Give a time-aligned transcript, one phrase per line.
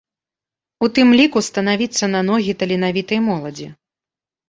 [0.87, 3.73] У тым ліку станавіцца на ногі таленавітай моладзі.